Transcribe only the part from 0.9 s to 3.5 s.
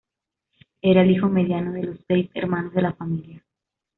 el hijo mediano de los seis hermanos de la familia.